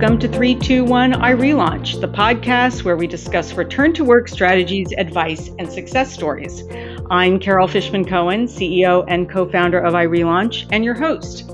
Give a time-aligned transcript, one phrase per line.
[0.00, 5.70] Welcome to 321 iRelaunch, the podcast where we discuss return to work strategies, advice, and
[5.70, 6.64] success stories.
[7.10, 11.50] I'm Carol Fishman Cohen, CEO and co founder of iRelaunch, and your host.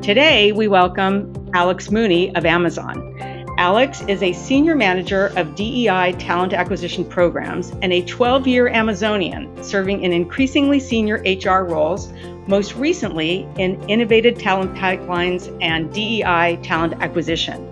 [0.00, 3.44] Today, we welcome Alex Mooney of Amazon.
[3.58, 9.62] Alex is a senior manager of DEI talent acquisition programs and a 12 year Amazonian,
[9.62, 12.10] serving in increasingly senior HR roles,
[12.46, 17.69] most recently in innovative talent pipelines and DEI talent acquisition.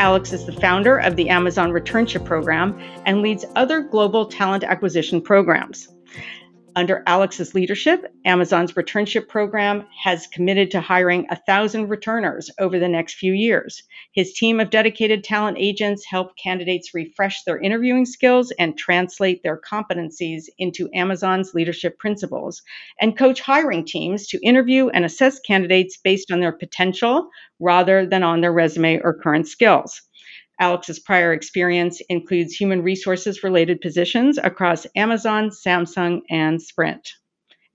[0.00, 5.20] Alex is the founder of the Amazon Returnship Program and leads other global talent acquisition
[5.20, 5.88] programs.
[6.76, 13.14] Under Alex's leadership, Amazon's returnship program has committed to hiring 1,000 returners over the next
[13.14, 13.82] few years.
[14.12, 19.60] His team of dedicated talent agents help candidates refresh their interviewing skills and translate their
[19.60, 22.62] competencies into Amazon's leadership principles,
[23.00, 28.22] and coach hiring teams to interview and assess candidates based on their potential rather than
[28.22, 30.02] on their resume or current skills.
[30.60, 37.08] Alex's prior experience includes human resources related positions across Amazon, Samsung, and Sprint.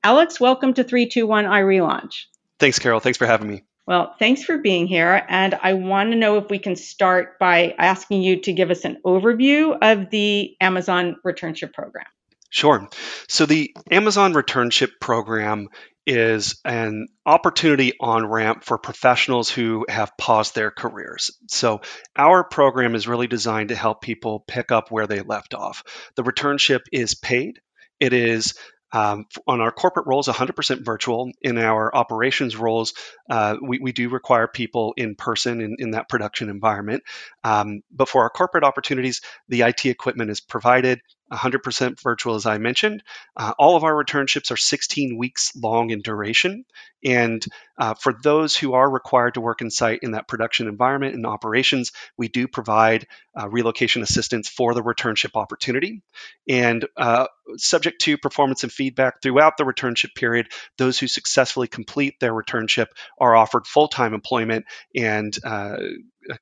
[0.04, 2.26] Alex, welcome to 321 iRelaunch.
[2.60, 3.00] Thanks, Carol.
[3.00, 3.64] Thanks for having me.
[3.88, 5.26] Well, thanks for being here.
[5.28, 8.86] And I want to know if we can start by asking you to give us
[8.86, 12.06] an overview of the Amazon Returnship Program.
[12.50, 12.88] Sure.
[13.28, 15.68] So, the Amazon Returnship Program
[16.06, 21.32] is an opportunity on ramp for professionals who have paused their careers.
[21.50, 21.82] So,
[22.16, 25.84] our program is really designed to help people pick up where they left off.
[26.16, 27.60] The returnship is paid,
[28.00, 28.56] it is
[28.96, 31.30] um, on our corporate roles, 100% virtual.
[31.42, 32.94] In our operations roles,
[33.30, 37.04] uh, we, we, do require people in person in, in that production environment.
[37.44, 41.02] Um, but for our corporate opportunities, the IT equipment is provided.
[41.32, 43.04] 100% virtual, as I mentioned.
[43.36, 46.66] Uh, all of our returnships are 16 weeks long in duration.
[47.04, 47.46] And
[47.78, 51.26] uh, for those who are required to work in site in that production environment and
[51.26, 53.08] operations, we do provide
[53.40, 56.02] uh, relocation assistance for the returnship opportunity.
[56.48, 57.28] And uh,
[57.58, 62.88] subject to performance and feedback throughout the returnship period, those who successfully complete their returnship
[63.20, 65.78] are offered full time employment and uh,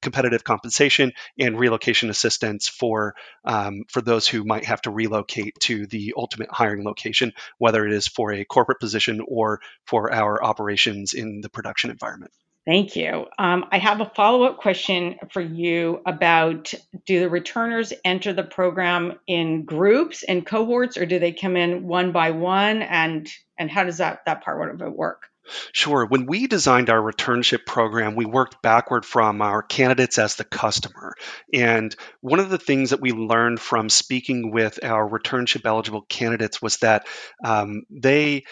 [0.02, 5.86] competitive compensation and relocation assistance for um, for those who might have to relocate to
[5.88, 11.14] the ultimate hiring location, whether it is for a corporate position or for our operations
[11.14, 12.32] in the production environment.
[12.66, 13.26] Thank you.
[13.38, 16.74] Um, I have a follow up question for you about
[17.06, 21.84] do the returners enter the program in groups and cohorts, or do they come in
[21.84, 22.82] one by one?
[22.82, 23.30] And
[23.60, 25.28] and how does that that part of it work?
[25.74, 26.06] Sure.
[26.06, 31.16] When we designed our returnship program, we worked backward from our candidates as the customer.
[31.54, 36.62] And one of the things that we learned from speaking with our returnship eligible candidates
[36.62, 37.08] was that
[37.44, 38.46] um, they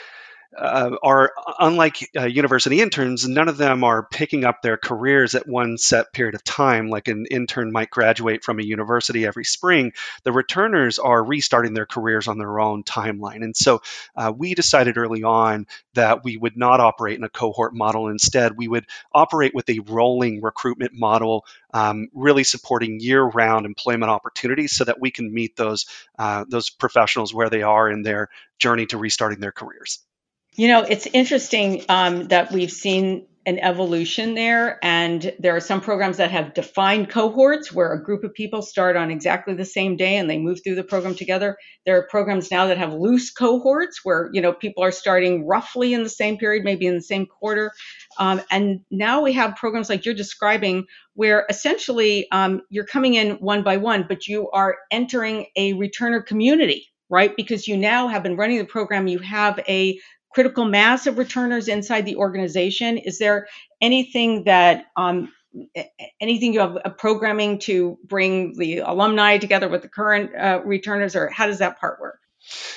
[0.57, 5.47] uh, are unlike uh, university interns, none of them are picking up their careers at
[5.47, 9.93] one set period of time, like an intern might graduate from a university every spring.
[10.23, 13.43] The returners are restarting their careers on their own timeline.
[13.43, 13.81] And so
[14.15, 18.09] uh, we decided early on that we would not operate in a cohort model.
[18.09, 24.11] Instead, we would operate with a rolling recruitment model, um, really supporting year round employment
[24.11, 25.85] opportunities so that we can meet those,
[26.19, 28.29] uh, those professionals where they are in their
[28.59, 29.99] journey to restarting their careers.
[30.55, 35.81] You know, it's interesting um, that we've seen an evolution there, and there are some
[35.81, 39.95] programs that have defined cohorts where a group of people start on exactly the same
[39.95, 41.57] day and they move through the program together.
[41.85, 45.93] There are programs now that have loose cohorts where you know people are starting roughly
[45.93, 47.71] in the same period, maybe in the same quarter.
[48.19, 50.85] Um, and now we have programs like you're describing
[51.15, 56.23] where essentially um, you're coming in one by one, but you are entering a returner
[56.23, 57.35] community right?
[57.35, 59.99] Because you now have been running the program, you have a
[60.33, 62.97] critical mass of returners inside the organization?
[62.97, 63.47] Is there
[63.81, 65.31] anything that um,
[66.19, 71.15] anything you have a programming to bring the alumni together with the current uh, returners,
[71.15, 72.19] or how does that part work?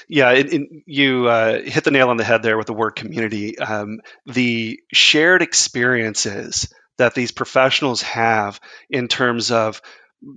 [0.09, 2.93] Yeah, it, it, you uh, hit the nail on the head there with the word
[2.93, 3.59] community.
[3.59, 8.61] Um, the shared experiences that these professionals have
[8.91, 9.81] in terms of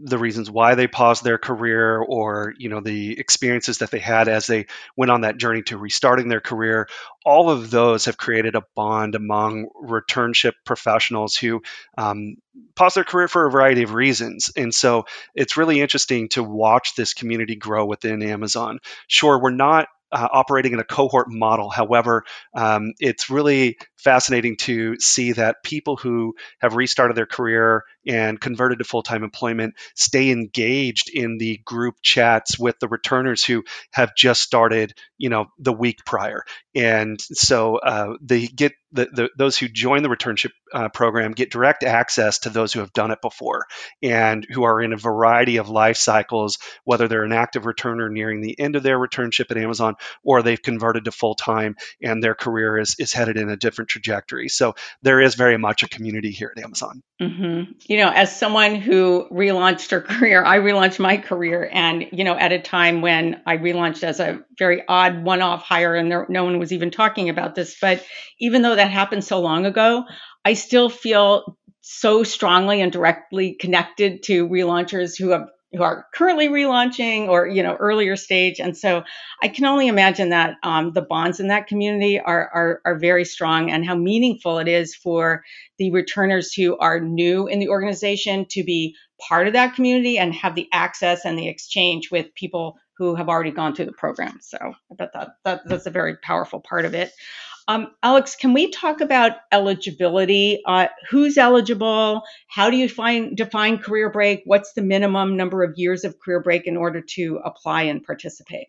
[0.04, 4.28] the reasons why they paused their career or you know the experiences that they had
[4.28, 6.88] as they went on that journey to restarting their career.
[7.25, 11.62] All of those have created a bond among returnship professionals who
[11.98, 12.38] um,
[12.75, 14.51] pause their career for a variety of reasons.
[14.56, 15.06] And so
[15.36, 18.80] it's really interesting to watch this community grow within amazon.
[19.07, 21.69] Sure we're not uh, operating in a cohort model.
[21.69, 22.24] However,
[22.54, 28.80] um, it's really fascinating to see that people who have restarted their career and converted
[28.80, 34.42] to full-time employment stay engaged in the group chats with the returners who have just
[34.42, 36.44] started you know the week prior.
[36.76, 41.52] And so uh, they get the, the, those who join the returnship uh, program get
[41.52, 43.66] direct access to those who have done it before
[44.02, 48.42] and who are in a variety of life cycles whether they're an active returner nearing
[48.42, 52.78] the end of their returnship at amazon or they've converted to full-time and their career
[52.78, 56.51] is, is headed in a different trajectory so there is very much a community here
[56.56, 57.72] at amazon mm-hmm.
[57.88, 62.36] you know as someone who relaunched her career i relaunched my career and you know
[62.36, 66.44] at a time when i relaunched as a very odd one-off hire and there, no
[66.44, 68.04] one was even talking about this but
[68.39, 70.04] even though that happened so long ago
[70.45, 76.48] i still feel so strongly and directly connected to relaunchers who have who are currently
[76.48, 78.60] relaunching or you know earlier stage.
[78.60, 79.04] And so
[79.42, 83.25] i can only imagine that um, the bonds in that community are, are are very
[83.25, 85.44] strong and how meaningful it is for
[85.78, 88.96] the returners who are new in the organization to be
[89.28, 93.30] part of that community and have the access and the exchange with people who have
[93.30, 94.40] already gone through the program.
[94.42, 97.12] So i bet that, that that's a very powerful part of it
[97.68, 100.62] um, Alex, can we talk about eligibility?
[100.66, 102.24] Uh, who's eligible?
[102.48, 104.44] How do you find define career break?
[104.46, 108.68] What's the minimum number of years of career break in order to apply and participate?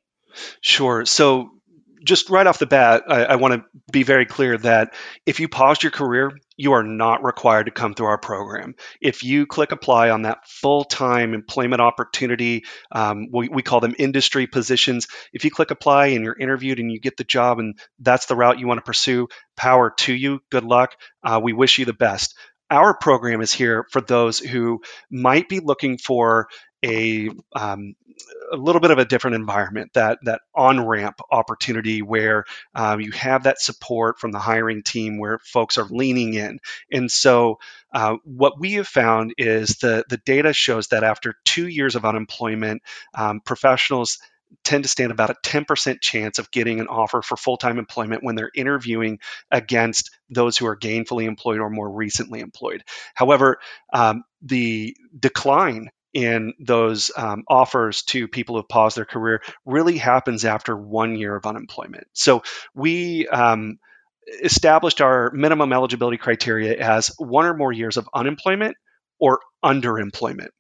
[0.60, 1.04] Sure.
[1.04, 1.50] So
[2.02, 4.94] just right off the bat, I, I want to be very clear that
[5.26, 8.74] if you paused your career, you are not required to come through our program.
[9.00, 13.94] If you click apply on that full time employment opportunity, um, we, we call them
[13.98, 15.06] industry positions.
[15.32, 18.36] If you click apply and you're interviewed and you get the job and that's the
[18.36, 20.40] route you want to pursue, power to you.
[20.50, 20.96] Good luck.
[21.22, 22.34] Uh, we wish you the best
[22.70, 26.48] our program is here for those who might be looking for
[26.84, 27.94] a um,
[28.52, 32.44] a little bit of a different environment that that on ramp opportunity where
[32.74, 36.58] um, you have that support from the hiring team where folks are leaning in.
[36.90, 37.58] And so
[37.92, 42.04] uh, what we have found is the the data shows that after two years of
[42.04, 42.82] unemployment
[43.14, 44.18] um, professionals
[44.64, 48.34] tend to stand about a 10% chance of getting an offer for full-time employment when
[48.34, 49.18] they're interviewing
[49.50, 52.82] against those who are gainfully employed or more recently employed.
[53.14, 53.58] However
[53.92, 59.98] um, the decline in those um, offers to people who have paused their career really
[59.98, 62.06] happens after one year of unemployment.
[62.12, 62.42] So
[62.74, 63.78] we um,
[64.42, 68.76] established our minimum eligibility criteria as one or more years of unemployment
[69.18, 70.50] or underemployment.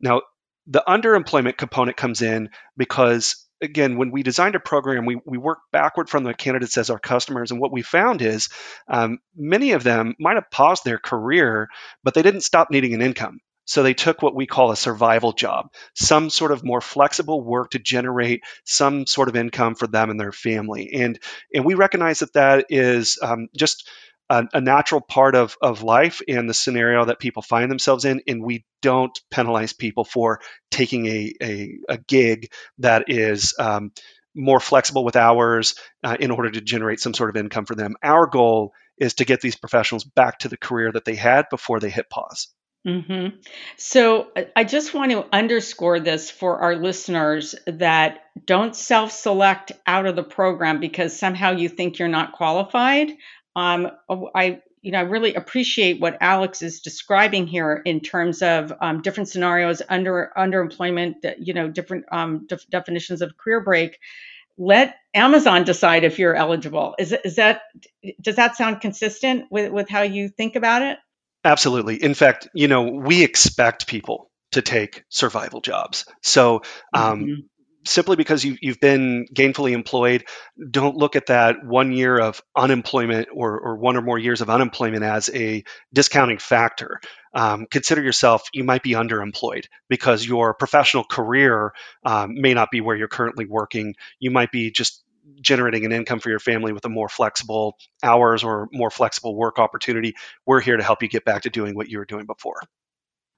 [0.00, 0.22] Now,
[0.66, 5.62] the underemployment component comes in because again, when we designed a program, we, we worked
[5.72, 7.50] backward from the candidates as our customers.
[7.50, 8.48] And what we found is
[8.88, 11.68] um, many of them might have paused their career,
[12.04, 13.40] but they didn't stop needing an income.
[13.66, 17.72] So they took what we call a survival job, some sort of more flexible work
[17.72, 20.90] to generate some sort of income for them and their family.
[20.94, 21.18] And
[21.52, 23.88] and we recognize that that is um, just
[24.30, 28.22] a, a, natural part of, of life and the scenario that people find themselves in.
[28.26, 30.40] And we don't penalize people for
[30.70, 33.92] taking a, a, a gig that is um,
[34.34, 37.94] more flexible with hours uh, in order to generate some sort of income for them.
[38.02, 41.80] Our goal is to get these professionals back to the career that they had before
[41.80, 42.48] they hit pause.
[42.86, 43.38] Mm-hmm.
[43.76, 50.06] So I just want to underscore this for our listeners that don't self select out
[50.06, 53.10] of the program because somehow you think you're not qualified.
[53.56, 58.40] Um, oh, I you know, I really appreciate what Alex is describing here in terms
[58.40, 63.62] of um, different scenarios under underemployment, that you know, different um, def- definitions of career
[63.62, 63.98] break.
[64.58, 66.94] Let Amazon decide if you're eligible.
[67.00, 67.62] Is, is that
[68.20, 70.98] does that sound consistent with, with how you think about it?
[71.46, 72.02] Absolutely.
[72.02, 76.04] In fact, you know, we expect people to take survival jobs.
[76.20, 76.62] So,
[76.92, 77.40] um, mm-hmm.
[77.84, 80.24] simply because you, you've been gainfully employed,
[80.70, 84.50] don't look at that one year of unemployment or, or one or more years of
[84.50, 85.62] unemployment as a
[85.92, 87.00] discounting factor.
[87.32, 91.74] Um, consider yourself, you might be underemployed because your professional career
[92.04, 93.94] um, may not be where you're currently working.
[94.18, 95.04] You might be just
[95.40, 99.58] generating an income for your family with a more flexible hours or more flexible work
[99.58, 100.14] opportunity,
[100.44, 102.60] we're here to help you get back to doing what you were doing before.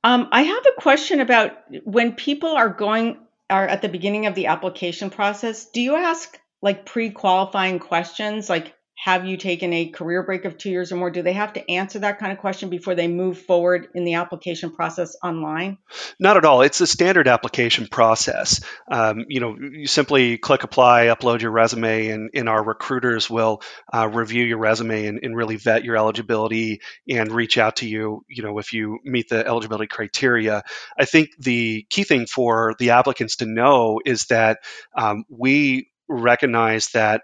[0.05, 1.53] Um, I have a question about
[1.85, 3.19] when people are going
[3.51, 5.67] are at the beginning of the application process.
[5.67, 10.71] Do you ask like pre-qualifying questions like have you taken a career break of two
[10.71, 11.09] years or more?
[11.09, 14.15] Do they have to answer that kind of question before they move forward in the
[14.15, 15.79] application process online?
[16.19, 16.63] Not at all.
[16.63, 18.61] It's a standard application process.
[18.91, 23.63] Um, you know, you simply click apply, upload your resume, and, and our recruiters will
[23.95, 28.25] uh, review your resume and, and, really vet your eligibility and reach out to you.
[28.29, 30.65] You know, if you meet the eligibility criteria.
[30.99, 34.59] I think the key thing for the applicants to know is that
[34.97, 37.23] um, we recognize that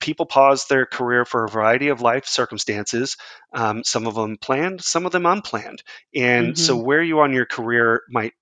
[0.00, 3.16] people pause their career for a variety of life circumstances,
[3.52, 5.82] um, some of them planned, some of them unplanned.
[6.14, 6.54] And mm-hmm.
[6.54, 8.32] so, where you on your career might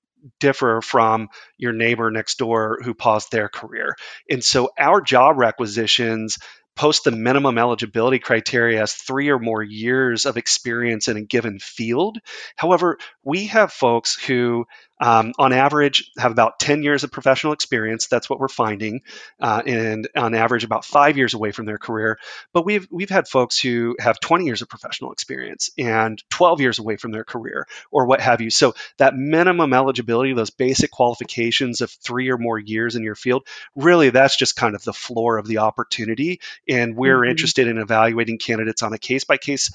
[0.41, 3.97] differ from your neighbor next door who paused their career.
[4.31, 6.39] And so, our job requisitions
[6.79, 11.59] post the minimum eligibility criteria as three or more years of experience in a given
[11.59, 12.19] field.
[12.55, 14.65] However, we have folks who
[15.01, 18.07] um, on average have about 10 years of professional experience.
[18.07, 19.03] That's what we're finding
[19.41, 22.19] uh, and on average about five years away from their career.
[22.53, 26.79] But we've we've had folks who have 20 years of professional experience and 12 years
[26.79, 28.51] away from their career or what have you.
[28.51, 33.47] So that minimum eligibility those basic qualifications of three or more years in your field
[33.77, 36.41] really that's just kind of the floor of the opportunity.
[36.69, 37.31] And we're mm-hmm.
[37.31, 39.71] interested in evaluating candidates on a case by case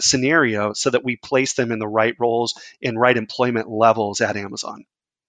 [0.00, 4.36] scenario so that we place them in the right roles and right employment levels at
[4.36, 4.84] amazon on.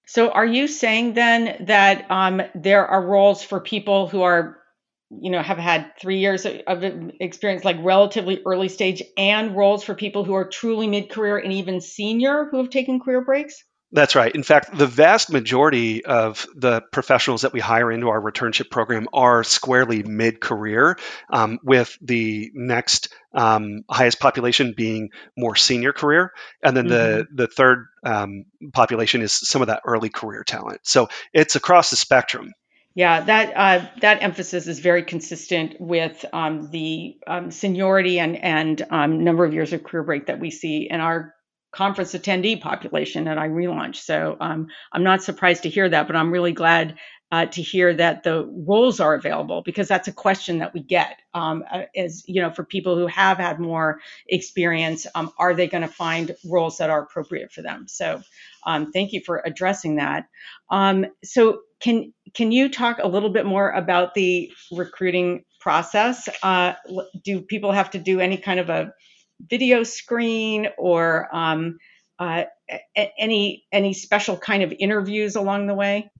[0.07, 4.57] So, are you saying then that um, there are roles for people who are,
[5.11, 6.83] you know, have had three years of
[7.19, 11.53] experience, like relatively early stage, and roles for people who are truly mid career and
[11.53, 13.63] even senior who have taken career breaks?
[13.91, 14.33] That's right.
[14.35, 19.07] In fact, the vast majority of the professionals that we hire into our returnship program
[19.13, 20.97] are squarely mid career,
[21.31, 26.33] um, with the next um, highest population being more senior career.
[26.61, 26.93] And then mm-hmm.
[26.93, 30.81] the, the third um, population is some of that early career talent.
[30.83, 32.51] So it's across the spectrum.
[32.93, 38.81] Yeah, that uh, that emphasis is very consistent with um, the um, seniority and and
[38.89, 41.35] um, number of years of career break that we see in our
[41.71, 43.97] conference attendee population at iRelaunch.
[43.97, 46.97] So um, I'm not surprised to hear that, but I'm really glad
[47.31, 51.19] uh, to hear that the roles are available because that's a question that we get
[51.33, 55.67] um, is uh, you know for people who have had more experience um, are they
[55.67, 57.85] going to find roles that are appropriate for them?
[57.87, 58.21] So
[58.65, 60.27] um, thank you for addressing that.
[60.69, 66.29] Um, so can can you talk a little bit more about the recruiting process?
[66.41, 66.73] Uh,
[67.23, 68.93] do people have to do any kind of a
[69.39, 71.77] video screen or um,
[72.19, 72.43] uh,
[73.17, 76.11] any any special kind of interviews along the way?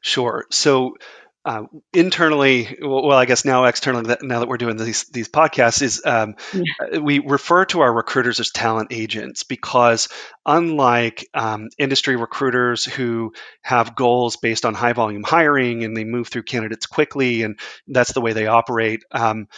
[0.00, 0.46] Sure.
[0.50, 0.94] So
[1.42, 1.62] uh,
[1.94, 6.02] internally, well, I guess now externally, that, now that we're doing these these podcasts, is
[6.04, 6.62] um, yeah.
[6.96, 10.08] Uh, we refer to our recruiters as talent agents because
[10.44, 16.28] unlike um, industry recruiters who have goals based on high volume hiring and they move
[16.28, 17.58] through candidates quickly and
[17.88, 19.02] that's the way they operate.
[19.10, 19.48] Um,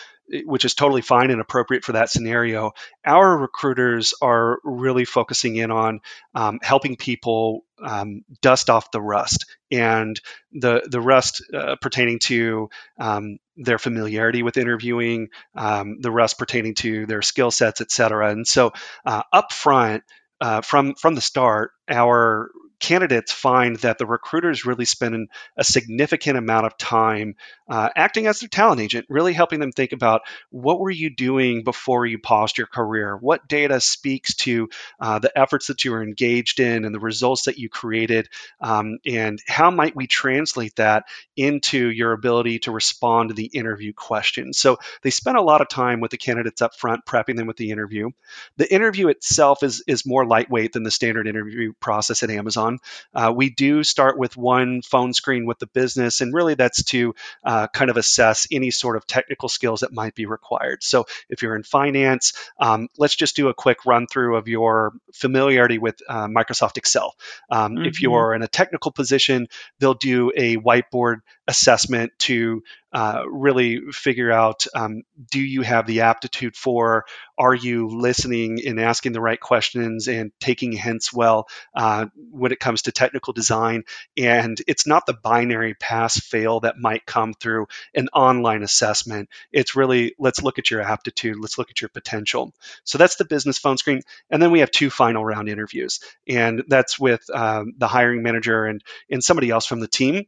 [0.45, 2.73] which is totally fine and appropriate for that scenario.
[3.05, 6.01] Our recruiters are really focusing in on
[6.35, 10.21] um, helping people um, dust off the rust and
[10.53, 16.75] the the rust uh, pertaining to um, their familiarity with interviewing, um, the rust pertaining
[16.77, 18.31] to their skill sets, et cetera.
[18.31, 18.73] And so,
[19.05, 20.05] uh, up front.
[20.41, 22.51] Uh, from from the start, our
[22.83, 27.37] candidates find that the recruiters really spend a significant amount of time
[27.69, 31.62] uh, acting as their talent agent, really helping them think about what were you doing
[31.62, 33.17] before you paused your career?
[33.17, 34.69] What data speaks to
[35.01, 38.29] uh, the efforts that you were engaged in and the results that you created?
[38.61, 41.05] Um, and how might we translate that
[41.37, 44.59] into your ability to respond to the interview questions?
[44.59, 47.57] So they spend a lot of time with the candidates up front, prepping them with
[47.57, 48.11] the interview.
[48.57, 52.72] The interview itself is, is more lightweight than the standard interview process at Amazon
[53.14, 57.14] Uh, we do start with one phone screen with the business, and really that's to
[57.45, 60.83] uh, kind of assess any sort of technical skills that might be required.
[60.83, 64.93] So if you're in finance, um, let's just do a quick run through of your
[65.12, 67.14] familiarity with uh, Microsoft Excel.
[67.50, 67.85] Um, mm-hmm.
[67.87, 69.49] If you're in a technical position,
[69.79, 71.21] they'll do a whiteboard
[71.52, 77.06] assessment to uh, really figure out um, do you have the aptitude for
[77.38, 82.61] are you listening and asking the right questions and taking hints well uh, when it
[82.61, 83.85] comes to technical design?
[84.16, 89.30] And it's not the binary pass fail that might come through an online assessment.
[89.52, 92.52] It's really let's look at your aptitude let's look at your potential.
[92.85, 94.02] So that's the business phone screen.
[94.30, 96.00] And then we have two final round interviews.
[96.28, 100.26] And that's with um, the hiring manager and and somebody else from the team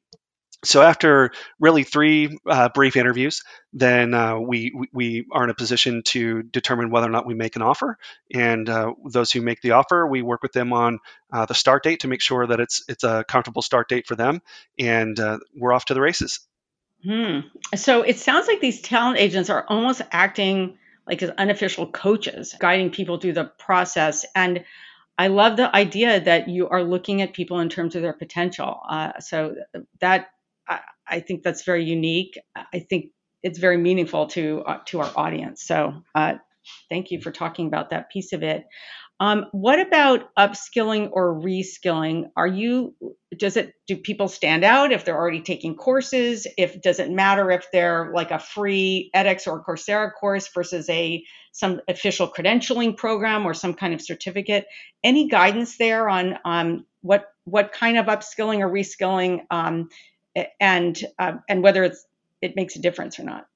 [0.64, 3.42] so after really three uh, brief interviews,
[3.72, 7.56] then uh, we we are in a position to determine whether or not we make
[7.56, 7.98] an offer.
[8.32, 10.98] And uh, those who make the offer, we work with them on
[11.32, 14.16] uh, the start date to make sure that it's it's a comfortable start date for
[14.16, 14.42] them,
[14.78, 16.40] and uh, we're off to the races.
[17.04, 17.40] Hmm.
[17.74, 22.90] So it sounds like these talent agents are almost acting like as unofficial coaches, guiding
[22.90, 24.64] people through the process and.
[25.16, 28.80] I love the idea that you are looking at people in terms of their potential.
[28.90, 29.54] Uh, so
[30.00, 30.26] that
[30.68, 32.38] I, I think that's very unique.
[32.72, 33.10] I think
[33.42, 35.62] it's very meaningful to uh, to our audience.
[35.62, 36.34] So uh,
[36.88, 38.64] thank you for talking about that piece of it.
[39.20, 42.30] Um, what about upskilling or reskilling?
[42.36, 42.94] Are you
[43.36, 46.46] does it do people stand out if they're already taking courses?
[46.58, 51.24] If does it matter if they're like a free edX or Coursera course versus a
[51.52, 54.66] some official credentialing program or some kind of certificate?
[55.04, 59.90] Any guidance there on um, what what kind of upskilling or reskilling um,
[60.60, 62.04] and uh, and whether it's
[62.40, 63.46] it makes a difference or not?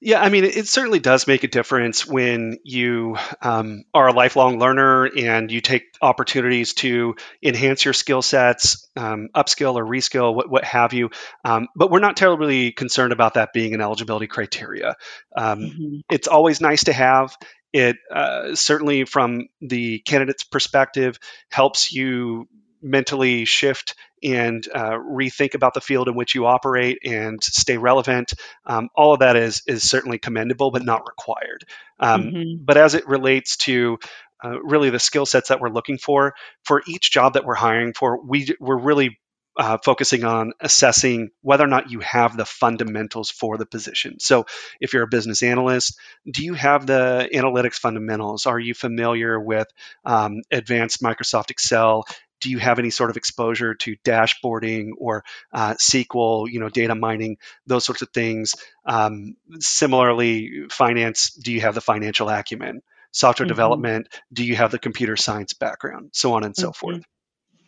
[0.00, 4.58] Yeah, I mean, it certainly does make a difference when you um, are a lifelong
[4.58, 10.50] learner and you take opportunities to enhance your skill sets, um, upskill or reskill, what,
[10.50, 11.10] what have you.
[11.44, 14.96] Um, but we're not terribly concerned about that being an eligibility criteria.
[15.36, 15.96] Um, mm-hmm.
[16.10, 17.36] It's always nice to have.
[17.72, 22.48] It uh, certainly, from the candidate's perspective, helps you
[22.82, 28.34] mentally shift and uh, rethink about the field in which you operate and stay relevant.
[28.66, 31.64] Um, all of that is is certainly commendable, but not required.
[31.98, 32.64] Um, mm-hmm.
[32.64, 33.98] But as it relates to
[34.44, 36.34] uh, really the skill sets that we're looking for
[36.64, 39.18] for each job that we're hiring for, we we're really
[39.56, 44.18] uh, focusing on assessing whether or not you have the fundamentals for the position.
[44.18, 44.46] So,
[44.80, 45.98] if you're a business analyst,
[46.30, 48.46] do you have the analytics fundamentals?
[48.46, 49.68] Are you familiar with
[50.04, 52.04] um, advanced Microsoft Excel?
[52.42, 56.94] Do you have any sort of exposure to dashboarding or uh, SQL, you know, data
[56.94, 58.56] mining, those sorts of things?
[58.84, 62.82] Um, similarly, finance, do you have the financial acumen?
[63.12, 63.52] Software mm-hmm.
[63.52, 66.10] development, do you have the computer science background?
[66.12, 66.72] So on and so mm-hmm.
[66.72, 67.02] forth.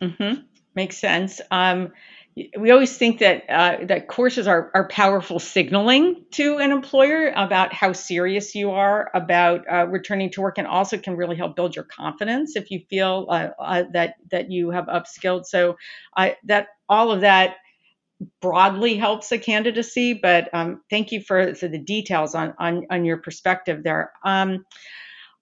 [0.01, 0.41] Mm-hmm.
[0.75, 1.39] Makes sense.
[1.49, 1.93] Um,
[2.35, 7.73] we always think that uh, that courses are, are powerful signaling to an employer about
[7.73, 11.75] how serious you are about uh, returning to work, and also can really help build
[11.75, 15.45] your confidence if you feel uh, uh that that you have upskilled.
[15.45, 15.77] So
[16.43, 17.55] that all of that
[18.41, 20.13] broadly helps a candidacy.
[20.13, 24.11] But um, thank you for, for the details on on, on your perspective there.
[24.25, 24.65] Um,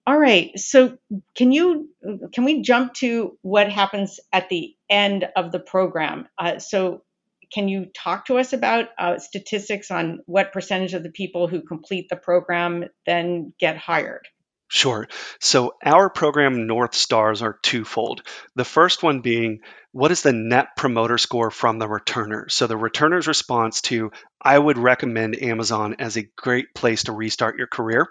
[0.06, 0.50] all right.
[0.58, 0.98] So
[1.34, 1.88] can you
[2.32, 6.28] can we jump to what happens at the end of the program?
[6.38, 7.02] Uh, so
[7.52, 11.62] can you talk to us about uh, statistics on what percentage of the people who
[11.62, 14.28] complete the program then get hired?
[14.68, 15.06] Sure.
[15.40, 18.22] So our program North Stars are twofold.
[18.56, 19.60] The first one being
[19.92, 22.50] what is the net promoter score from the returner?
[22.50, 24.10] So the returner's response to,
[24.42, 28.08] I would recommend Amazon as a great place to restart your career.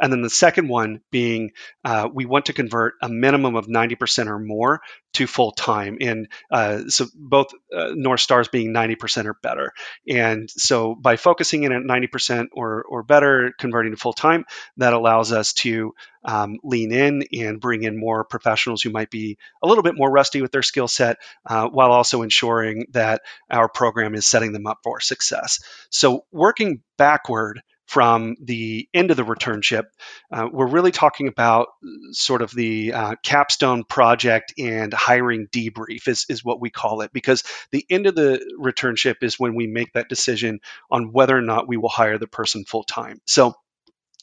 [0.00, 1.52] And then the second one being
[1.84, 4.80] uh, we want to convert a minimum of 90% or more
[5.14, 5.98] to full time.
[6.00, 9.72] And uh, so both uh, North Stars being 90% or better.
[10.08, 14.44] And so by focusing in at 90% or, or better, converting to full time,
[14.76, 19.38] that allows us to um, lean in and bring in more professionals who might be
[19.62, 23.68] a little bit more rusty with their skill set uh, while also ensuring that our
[23.68, 25.60] program is setting them up for success.
[25.90, 29.84] So working backward from the end of the returnship,
[30.30, 31.68] uh, we're really talking about
[32.12, 37.10] sort of the uh, capstone project and hiring debrief is, is what we call it
[37.14, 41.40] because the end of the returnship is when we make that decision on whether or
[41.40, 43.22] not we will hire the person full time.
[43.24, 43.54] So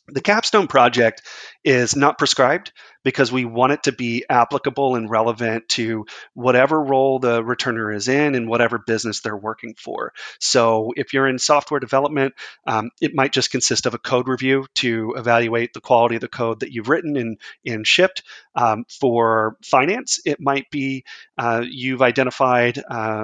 [0.07, 1.23] the capstone project
[1.65, 2.71] is not prescribed
[3.03, 8.07] because we want it to be applicable and relevant to whatever role the returner is
[8.07, 10.13] in and whatever business they're working for.
[10.39, 12.35] So, if you're in software development,
[12.67, 16.27] um, it might just consist of a code review to evaluate the quality of the
[16.27, 18.23] code that you've written and, and shipped.
[18.55, 21.03] Um, for finance, it might be
[21.37, 22.81] uh, you've identified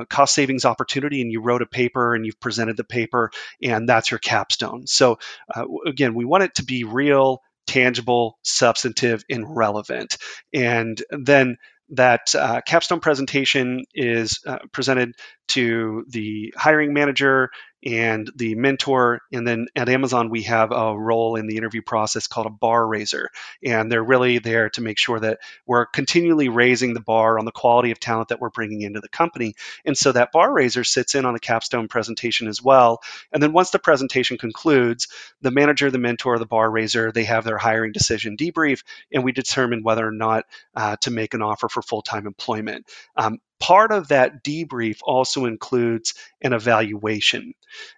[0.09, 4.09] cost savings opportunity and you wrote a paper and you've presented the paper, and that's
[4.09, 4.87] your capstone.
[4.87, 5.19] So,
[5.53, 10.17] uh, again, we want it to be real tangible, substantive, and relevant.
[10.53, 11.57] And then
[11.89, 15.15] that uh, capstone presentation is uh, presented
[15.49, 17.49] to the hiring manager
[17.83, 19.21] and the mentor.
[19.31, 22.85] And then at Amazon, we have a role in the interview process called a bar
[22.85, 23.29] raiser.
[23.63, 27.51] And they're really there to make sure that we're continually raising the bar on the
[27.51, 29.55] quality of talent that we're bringing into the company.
[29.85, 33.01] And so that bar raiser sits in on the capstone presentation as well.
[33.31, 35.07] And then once the presentation concludes,
[35.41, 39.31] the manager, the mentor, the bar raiser, they have their hiring decision debrief, and we
[39.31, 42.85] determine whether or not uh, to make an offer for full time employment.
[43.15, 47.53] Um, part of that debrief also includes an evaluation.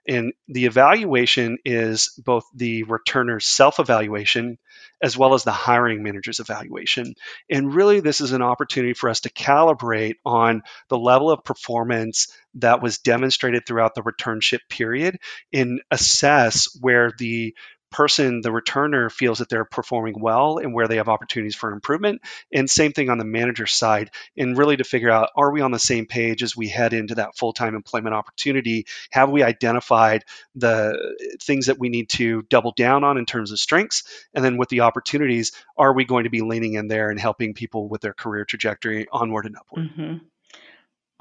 [0.08, 4.60] And the evaluation is both the returner's self evaluation
[5.02, 7.15] as well as the hiring manager's evaluation.
[7.49, 12.28] And really, this is an opportunity for us to calibrate on the level of performance
[12.56, 15.17] that was demonstrated throughout the returnship period
[15.52, 17.56] and assess where the
[17.93, 22.21] person, the returner, feels that they're performing well and where they have opportunities for improvement.
[22.51, 25.71] And same thing on the manager side, and really to figure out are we on
[25.71, 28.88] the same page as we head into that full time employment opportunity?
[29.12, 30.25] Have we identified
[30.56, 34.03] the things that we need to double down on in terms of strengths?
[34.34, 37.53] And then with the opportunities, are we going to be leaning in there and helping
[37.53, 39.89] people with their career trajectory onward and upward?
[39.89, 40.25] Mm-hmm.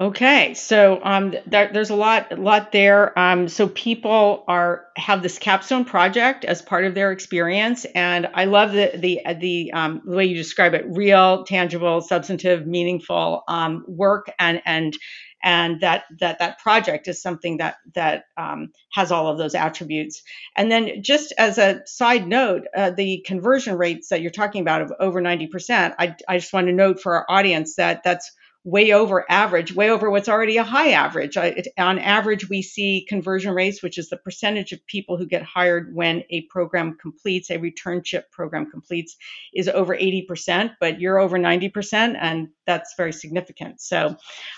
[0.01, 3.17] Okay, so um, there's a lot, lot there.
[3.17, 8.45] Um, so people are have this capstone project as part of their experience, and I
[8.45, 13.85] love the the the, um, the way you describe it: real, tangible, substantive, meaningful um,
[13.87, 14.97] work, and and
[15.43, 20.23] and that that that project is something that that um, has all of those attributes.
[20.57, 24.81] And then, just as a side note, uh, the conversion rates that you're talking about
[24.81, 28.31] of over 90%, I I just want to note for our audience that that's
[28.65, 31.35] way over average, way over what's already a high average.
[31.37, 35.43] it, on average, we see conversion rates, which is the percentage of people who get
[35.43, 39.17] hired when a program completes, a returnship program completes,
[39.53, 43.81] is over 80%, but you're over 90%, and that's very significant.
[43.81, 44.15] So,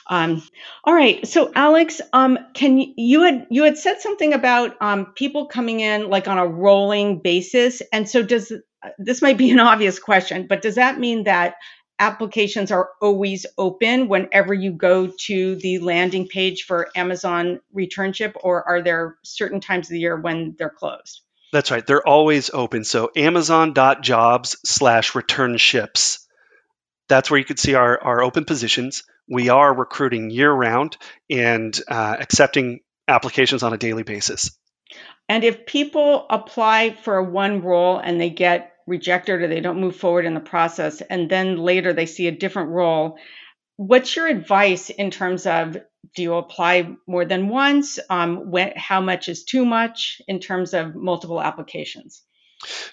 [0.07, 0.43] um,
[0.83, 1.27] all right.
[1.27, 5.79] So, Alex, um, can you, you had you had said something about um, people coming
[5.79, 8.51] in like on a rolling basis, and so does
[8.99, 11.55] this might be an obvious question, but does that mean that
[11.99, 18.67] applications are always open whenever you go to the landing page for Amazon returnship, or
[18.67, 21.21] are there certain times of the year when they're closed?
[21.51, 21.85] That's right.
[21.85, 22.83] They're always open.
[22.83, 26.19] So amazon.jobs slash returnships.
[27.07, 29.03] That's where you can see our, our open positions.
[29.29, 30.97] We are recruiting year round
[31.29, 34.51] and uh, accepting applications on a daily basis.
[35.29, 39.95] And if people apply for one role and they get rejected or they don't move
[39.95, 43.17] forward in the process and then later they see a different role.
[43.77, 45.77] What's your advice in terms of
[46.15, 47.99] do you apply more than once?
[48.09, 52.21] Um, when, how much is too much in terms of multiple applications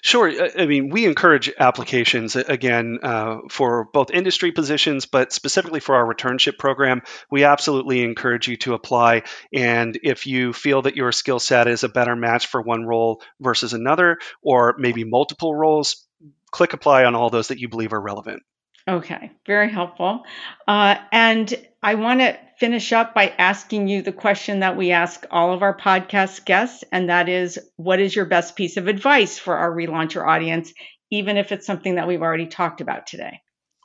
[0.01, 0.31] Sure.
[0.57, 6.05] I mean, we encourage applications again uh, for both industry positions, but specifically for our
[6.05, 7.01] returnship program.
[7.31, 9.23] We absolutely encourage you to apply.
[9.53, 13.21] And if you feel that your skill set is a better match for one role
[13.39, 16.05] versus another, or maybe multiple roles,
[16.51, 18.43] click apply on all those that you believe are relevant.
[18.87, 20.23] Okay, very helpful.
[20.67, 25.25] Uh, and I want to finish up by asking you the question that we ask
[25.31, 29.39] all of our podcast guests, and that is what is your best piece of advice
[29.39, 30.73] for our relauncher audience,
[31.11, 33.39] even if it's something that we've already talked about today?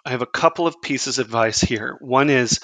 [0.05, 1.97] I have a couple of pieces of advice here.
[2.01, 2.61] One is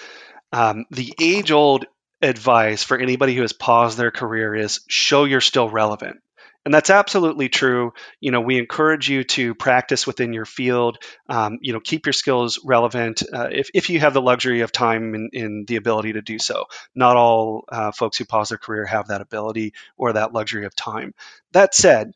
[0.52, 1.86] um, the age old
[2.20, 6.16] advice for anybody who has paused their career is show you're still relevant.
[6.64, 7.92] And that's absolutely true.
[8.20, 10.98] You know, we encourage you to practice within your field.
[11.28, 14.72] Um, you know, keep your skills relevant uh, if, if you have the luxury of
[14.72, 16.64] time and, and the ability to do so.
[16.94, 20.74] Not all uh, folks who pause their career have that ability or that luxury of
[20.74, 21.12] time.
[21.52, 22.12] That said,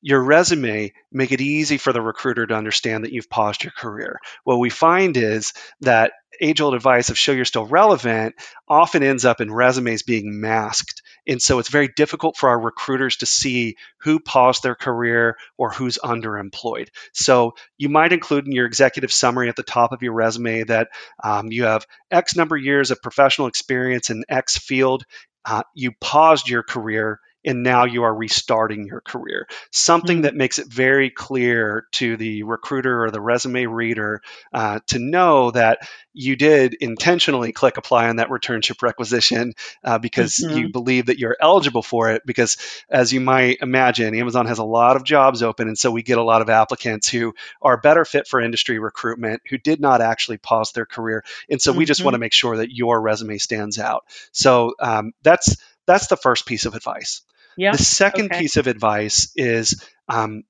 [0.00, 4.18] your resume make it easy for the recruiter to understand that you've paused your career.
[4.44, 8.34] What we find is that age old advice of show you're still relevant
[8.68, 11.01] often ends up in resumes being masked.
[11.26, 15.70] And so it's very difficult for our recruiters to see who paused their career or
[15.70, 16.88] who's underemployed.
[17.12, 20.88] So you might include in your executive summary at the top of your resume that
[21.22, 25.04] um, you have X number of years of professional experience in X field.
[25.44, 29.46] Uh, you paused your career and now you are restarting your career.
[29.70, 30.22] Something mm-hmm.
[30.22, 35.50] that makes it very clear to the recruiter or the resume reader uh, to know
[35.50, 40.58] that you did intentionally click apply on that returnship requisition uh, because mm-hmm.
[40.58, 42.22] you believe that you're eligible for it.
[42.26, 42.56] Because
[42.88, 46.18] as you might imagine, Amazon has a lot of jobs open, and so we get
[46.18, 50.38] a lot of applicants who are better fit for industry recruitment who did not actually
[50.38, 51.78] pause their career, and so mm-hmm.
[51.78, 52.22] we just want to mm-hmm.
[52.22, 54.04] make sure that your resume stands out.
[54.32, 57.22] So um, that's that's the first piece of advice.
[57.56, 57.72] Yeah.
[57.72, 58.40] The second okay.
[58.40, 60.42] piece of advice is um,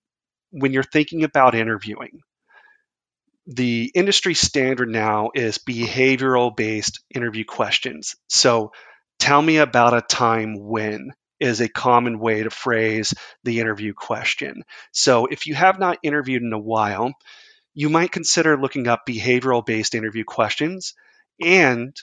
[0.50, 2.20] when you're thinking about interviewing,
[3.46, 8.14] the industry standard now is behavioral based interview questions.
[8.28, 8.72] So
[9.18, 14.62] tell me about a time when is a common way to phrase the interview question.
[14.92, 17.12] So if you have not interviewed in a while,
[17.74, 20.94] you might consider looking up behavioral based interview questions
[21.40, 21.96] and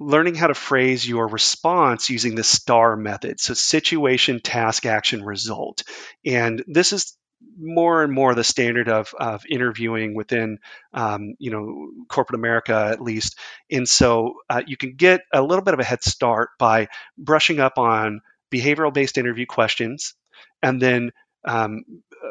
[0.00, 3.40] learning how to phrase your response using the STAR method.
[3.40, 5.82] So, situation, task, action, result.
[6.24, 7.16] And this is
[7.60, 10.58] more and more the standard of, of interviewing within,
[10.94, 13.36] um, you know, corporate America at least.
[13.70, 17.60] And so uh, you can get a little bit of a head start by brushing
[17.60, 18.20] up on
[18.52, 20.14] behavioral based interview questions
[20.62, 21.10] and then
[21.44, 21.84] um,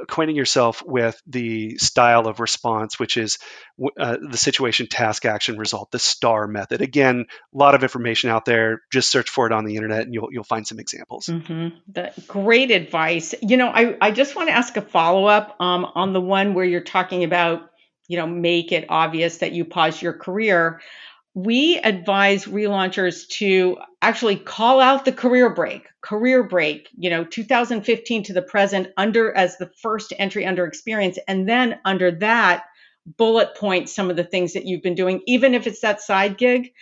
[0.04, 3.38] acquainting yourself with the style of response, which is
[4.00, 6.82] uh, the situation, task, action, result, the STAR method.
[6.82, 8.82] Again, a lot of information out there.
[8.91, 11.28] Just search for it on the internet, and you'll you'll find some examples.
[11.28, 11.78] Mm-hmm.
[11.91, 13.34] The, great advice.
[13.41, 16.54] You know, I I just want to ask a follow up um, on the one
[16.54, 17.70] where you're talking about
[18.08, 20.82] you know make it obvious that you pause your career
[21.38, 28.23] we advise relaunchers to actually call out the career break career break you know 2015
[28.23, 32.63] to the present under as the first entry under experience and then under that
[33.17, 36.39] bullet point some of the things that you've been doing even if it's that side
[36.39, 36.73] gig.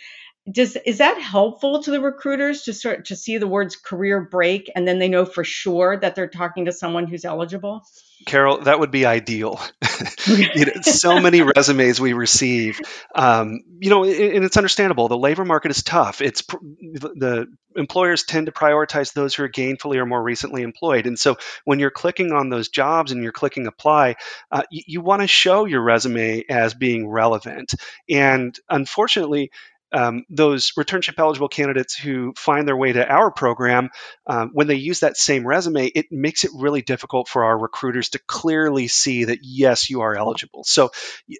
[0.50, 4.70] Does is that helpful to the recruiters to start to see the words career break
[4.74, 7.82] and then they know for sure that they're talking to someone who's eligible
[8.24, 9.60] Carol, that would be ideal.
[10.26, 12.80] you know, so many resumes we receive,
[13.14, 15.08] um, you know, and it's understandable.
[15.08, 16.20] The labor market is tough.
[16.20, 21.06] It's the employers tend to prioritize those who are gainfully or more recently employed.
[21.06, 24.16] And so when you're clicking on those jobs and you're clicking apply,
[24.50, 27.74] uh, you, you want to show your resume as being relevant.
[28.08, 29.50] And unfortunately,
[29.96, 33.88] um, those returnship eligible candidates who find their way to our program,
[34.26, 38.10] um, when they use that same resume, it makes it really difficult for our recruiters
[38.10, 40.64] to clearly see that yes, you are eligible.
[40.64, 40.90] So,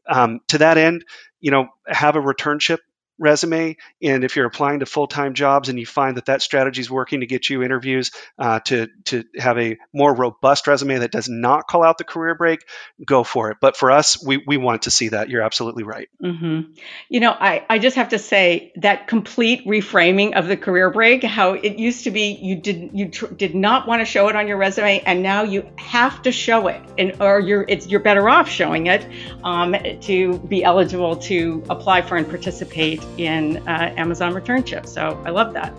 [0.09, 1.05] um, to that end,
[1.39, 2.79] you know, have a returnship
[3.19, 3.77] resume.
[4.03, 6.91] And if you're applying to full time jobs and you find that that strategy is
[6.91, 11.29] working to get you interviews, uh, to, to have a more robust resume that does
[11.29, 12.65] not call out the career break,
[13.05, 13.59] go for it.
[13.61, 15.31] But for us, we, we want to see that.
[15.31, 16.09] You're absolutely right.
[16.23, 16.73] Mm-hmm.
[17.09, 21.23] You know, I, I just have to say that complete reframing of the career break,
[21.23, 24.37] how it used to be you did you tr- did not want to show it
[24.37, 28.01] on your resume, and now you have to show it, and or you're it's you're
[28.01, 29.07] better off showing it
[29.45, 34.87] um, to be eligible to apply for and participate in uh, Amazon Returnship.
[34.87, 35.73] So I love that.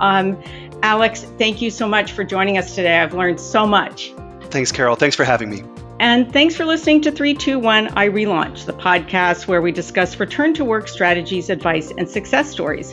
[0.00, 0.42] Um,
[0.82, 2.98] Alex, thank you so much for joining us today.
[2.98, 4.12] I've learned so much.
[4.50, 4.96] Thanks, Carol.
[4.96, 5.62] Thanks for having me.
[6.00, 10.88] And thanks for listening to 321 iRelaunch, the podcast where we discuss return to work
[10.88, 12.92] strategies, advice, and success stories.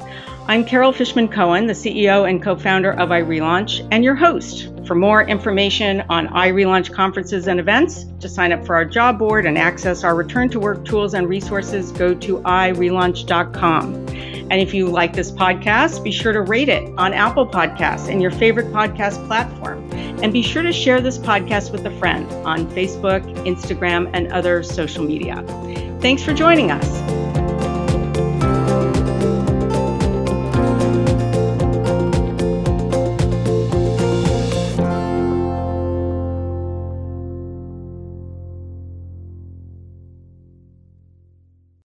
[0.50, 4.68] I'm Carol Fishman Cohen, the CEO and co founder of iRelaunch, and your host.
[4.88, 9.46] For more information on iRelaunch conferences and events, to sign up for our job board
[9.46, 13.94] and access our return to work tools and resources, go to irelaunch.com.
[13.94, 18.20] And if you like this podcast, be sure to rate it on Apple Podcasts and
[18.20, 19.88] your favorite podcast platform.
[19.94, 24.64] And be sure to share this podcast with a friend on Facebook, Instagram, and other
[24.64, 25.44] social media.
[26.02, 27.29] Thanks for joining us.